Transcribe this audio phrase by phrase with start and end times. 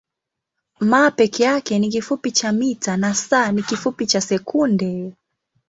[0.81, 5.13] m peke yake ni kifupi cha mita na s ni kifupi cha sekunde.